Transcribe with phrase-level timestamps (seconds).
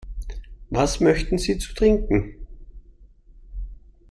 [0.71, 2.33] Was möchten Sie zu trinken?